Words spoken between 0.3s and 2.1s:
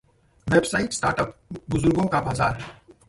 website startup बुजुर्गों